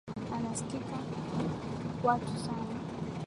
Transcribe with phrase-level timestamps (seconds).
[0.35, 0.99] Anasikiliza
[2.03, 2.79] watu sana